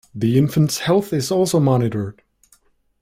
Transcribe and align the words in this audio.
The 0.15 0.35
infant's 0.39 0.79
health 0.79 1.13
is 1.13 1.29
also 1.29 1.59
monitored. 1.59 2.23